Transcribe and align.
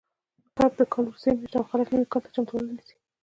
کب 0.57 0.71
د 0.79 0.81
کال 0.91 1.03
وروستۍ 1.07 1.31
میاشت 1.33 1.53
ده 1.53 1.57
او 1.61 1.69
خلک 1.71 1.87
نوي 1.93 2.07
کال 2.11 2.21
ته 2.25 2.29
چمتووالی 2.35 2.71
نیسي. 2.77 2.95